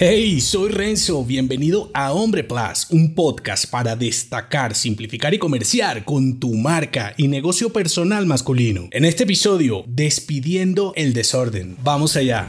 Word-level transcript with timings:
Hey, 0.00 0.40
soy 0.40 0.70
Renzo, 0.70 1.24
bienvenido 1.24 1.90
a 1.92 2.12
Hombre 2.12 2.44
Plus, 2.44 2.86
un 2.90 3.16
podcast 3.16 3.68
para 3.68 3.96
destacar, 3.96 4.76
simplificar 4.76 5.34
y 5.34 5.40
comerciar 5.40 6.04
con 6.04 6.38
tu 6.38 6.54
marca 6.54 7.14
y 7.16 7.26
negocio 7.26 7.72
personal 7.72 8.24
masculino. 8.24 8.86
En 8.92 9.04
este 9.04 9.24
episodio, 9.24 9.82
despidiendo 9.88 10.92
el 10.94 11.14
desorden. 11.14 11.76
Vamos 11.82 12.14
allá. 12.14 12.46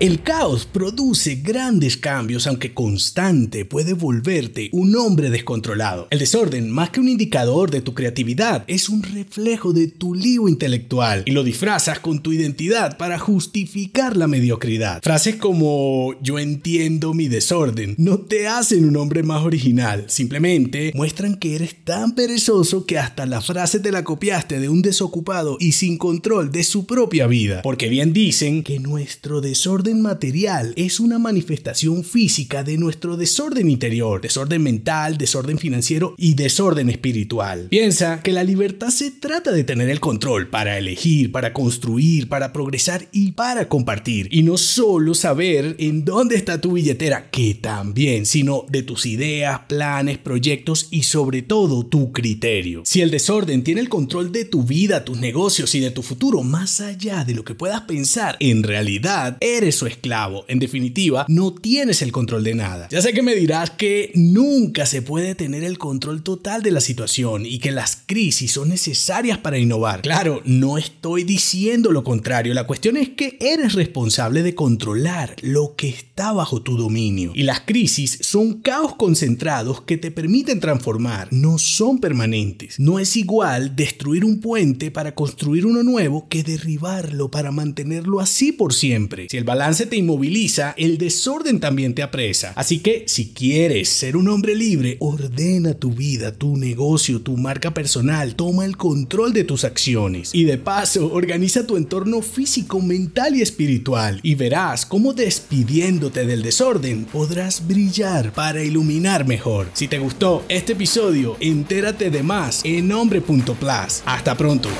El 0.00 0.22
caos 0.22 0.64
produce 0.64 1.34
grandes 1.42 1.96
cambios, 1.96 2.46
aunque 2.46 2.72
constante 2.72 3.64
puede 3.64 3.94
volverte 3.94 4.68
un 4.70 4.94
hombre 4.94 5.28
descontrolado. 5.28 6.06
El 6.10 6.20
desorden, 6.20 6.70
más 6.70 6.90
que 6.90 7.00
un 7.00 7.08
indicador 7.08 7.72
de 7.72 7.80
tu 7.80 7.94
creatividad, 7.94 8.62
es 8.68 8.88
un 8.88 9.02
reflejo 9.02 9.72
de 9.72 9.88
tu 9.88 10.14
lío 10.14 10.48
intelectual 10.48 11.24
y 11.26 11.32
lo 11.32 11.42
disfrazas 11.42 11.98
con 11.98 12.22
tu 12.22 12.32
identidad 12.32 12.96
para 12.96 13.18
justificar 13.18 14.16
la 14.16 14.28
mediocridad. 14.28 15.02
Frases 15.02 15.34
como 15.34 16.14
yo 16.22 16.38
entiendo 16.38 17.12
mi 17.12 17.26
desorden 17.26 17.96
no 17.98 18.18
te 18.18 18.46
hacen 18.46 18.84
un 18.84 18.96
hombre 18.98 19.24
más 19.24 19.42
original, 19.42 20.04
simplemente 20.06 20.92
muestran 20.94 21.34
que 21.34 21.56
eres 21.56 21.74
tan 21.82 22.14
perezoso 22.14 22.86
que 22.86 23.00
hasta 23.00 23.26
la 23.26 23.40
frase 23.40 23.80
te 23.80 23.90
la 23.90 24.04
copiaste 24.04 24.60
de 24.60 24.68
un 24.68 24.80
desocupado 24.80 25.56
y 25.58 25.72
sin 25.72 25.98
control 25.98 26.52
de 26.52 26.62
su 26.62 26.86
propia 26.86 27.26
vida. 27.26 27.62
Porque 27.62 27.88
bien 27.88 28.12
dicen 28.12 28.62
que 28.62 28.78
nuestro 28.78 29.40
desorden 29.40 29.87
material 29.94 30.72
es 30.76 31.00
una 31.00 31.18
manifestación 31.18 32.04
física 32.04 32.62
de 32.62 32.78
nuestro 32.78 33.16
desorden 33.16 33.70
interior, 33.70 34.20
desorden 34.20 34.62
mental, 34.62 35.18
desorden 35.18 35.58
financiero 35.58 36.14
y 36.16 36.34
desorden 36.34 36.90
espiritual. 36.90 37.68
Piensa 37.70 38.22
que 38.22 38.32
la 38.32 38.44
libertad 38.44 38.88
se 38.88 39.10
trata 39.10 39.52
de 39.52 39.64
tener 39.64 39.88
el 39.88 40.00
control 40.00 40.48
para 40.48 40.78
elegir, 40.78 41.32
para 41.32 41.52
construir, 41.52 42.28
para 42.28 42.52
progresar 42.52 43.08
y 43.12 43.32
para 43.32 43.68
compartir. 43.68 44.28
Y 44.30 44.42
no 44.42 44.56
solo 44.56 45.14
saber 45.14 45.76
en 45.78 46.04
dónde 46.04 46.36
está 46.36 46.60
tu 46.60 46.72
billetera, 46.72 47.30
que 47.30 47.54
también, 47.54 48.26
sino 48.26 48.64
de 48.68 48.82
tus 48.82 49.06
ideas, 49.06 49.60
planes, 49.68 50.18
proyectos 50.18 50.88
y 50.90 51.02
sobre 51.04 51.42
todo 51.42 51.86
tu 51.86 52.12
criterio. 52.12 52.82
Si 52.84 53.00
el 53.00 53.10
desorden 53.10 53.62
tiene 53.64 53.80
el 53.80 53.88
control 53.88 54.32
de 54.32 54.44
tu 54.44 54.64
vida, 54.64 55.04
tus 55.04 55.18
negocios 55.18 55.74
y 55.74 55.80
de 55.80 55.90
tu 55.90 56.02
futuro, 56.02 56.42
más 56.42 56.80
allá 56.80 57.24
de 57.24 57.34
lo 57.34 57.44
que 57.44 57.54
puedas 57.54 57.82
pensar, 57.82 58.36
en 58.40 58.62
realidad 58.62 59.36
eres 59.40 59.77
su 59.78 59.86
esclavo. 59.86 60.44
En 60.48 60.58
definitiva, 60.58 61.24
no 61.28 61.54
tienes 61.54 62.02
el 62.02 62.12
control 62.12 62.44
de 62.44 62.54
nada. 62.54 62.88
Ya 62.90 63.00
sé 63.00 63.12
que 63.12 63.22
me 63.22 63.34
dirás 63.34 63.70
que 63.70 64.12
nunca 64.14 64.86
se 64.86 65.02
puede 65.02 65.34
tener 65.34 65.64
el 65.64 65.78
control 65.78 66.22
total 66.22 66.62
de 66.62 66.70
la 66.70 66.80
situación 66.80 67.46
y 67.46 67.58
que 67.58 67.70
las 67.70 68.02
crisis 68.06 68.52
son 68.52 68.68
necesarias 68.68 69.38
para 69.38 69.58
innovar. 69.58 70.02
Claro, 70.02 70.42
no 70.44 70.78
estoy 70.78 71.24
diciendo 71.24 71.92
lo 71.92 72.04
contrario. 72.04 72.54
La 72.54 72.66
cuestión 72.66 72.96
es 72.96 73.10
que 73.10 73.38
eres 73.40 73.74
responsable 73.74 74.42
de 74.42 74.54
controlar 74.54 75.36
lo 75.42 75.74
que 75.76 75.88
está 75.88 76.32
bajo 76.32 76.62
tu 76.62 76.76
dominio. 76.76 77.32
Y 77.34 77.44
las 77.44 77.60
crisis 77.60 78.18
son 78.22 78.60
caos 78.60 78.96
concentrados 78.96 79.82
que 79.82 79.96
te 79.96 80.10
permiten 80.10 80.60
transformar, 80.60 81.28
no 81.30 81.58
son 81.58 82.00
permanentes. 82.00 82.78
No 82.80 82.98
es 82.98 83.16
igual 83.16 83.76
destruir 83.76 84.24
un 84.24 84.40
puente 84.40 84.90
para 84.90 85.14
construir 85.14 85.66
uno 85.66 85.82
nuevo 85.82 86.28
que 86.28 86.42
derribarlo 86.42 87.30
para 87.30 87.50
mantenerlo 87.50 88.20
así 88.20 88.52
por 88.52 88.74
siempre. 88.74 89.28
Si 89.30 89.36
el 89.36 89.44
balance 89.68 89.84
te 89.84 89.96
inmoviliza, 89.96 90.74
el 90.78 90.96
desorden 90.96 91.60
también 91.60 91.92
te 91.92 92.02
apresa. 92.02 92.54
Así 92.56 92.78
que 92.78 93.04
si 93.06 93.34
quieres 93.34 93.90
ser 93.90 94.16
un 94.16 94.28
hombre 94.28 94.54
libre, 94.54 94.96
ordena 94.98 95.74
tu 95.74 95.92
vida, 95.92 96.32
tu 96.32 96.56
negocio, 96.56 97.20
tu 97.20 97.36
marca 97.36 97.74
personal, 97.74 98.34
toma 98.34 98.64
el 98.64 98.78
control 98.78 99.34
de 99.34 99.44
tus 99.44 99.64
acciones. 99.64 100.30
Y 100.32 100.44
de 100.44 100.56
paso, 100.56 101.12
organiza 101.12 101.66
tu 101.66 101.76
entorno 101.76 102.22
físico, 102.22 102.80
mental 102.80 103.36
y 103.36 103.42
espiritual. 103.42 104.20
Y 104.22 104.36
verás 104.36 104.86
cómo 104.86 105.12
despidiéndote 105.12 106.24
del 106.24 106.40
desorden 106.40 107.04
podrás 107.04 107.68
brillar 107.68 108.32
para 108.32 108.64
iluminar 108.64 109.26
mejor. 109.26 109.68
Si 109.74 109.86
te 109.86 109.98
gustó 109.98 110.46
este 110.48 110.72
episodio, 110.72 111.36
entérate 111.40 112.08
de 112.08 112.22
más 112.22 112.62
en 112.64 112.90
hombre.plus. 112.90 114.02
Hasta 114.06 114.34
pronto. 114.34 114.70